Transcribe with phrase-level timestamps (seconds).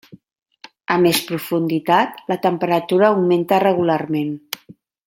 [0.95, 4.35] A més profunditat, la temperatura augmenta regularment.